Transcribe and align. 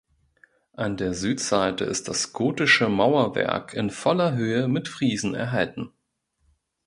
An 0.73 0.97
der 0.97 1.13
Südseite 1.13 1.83
ist 1.85 2.07
das 2.07 2.33
gotische 2.33 2.89
Mauerwerk 2.89 3.75
in 3.75 3.91
voller 3.91 4.31
Höhe 4.33 4.67
mit 4.67 4.87
Friesen 4.87 5.35
erhalten. 5.35 5.91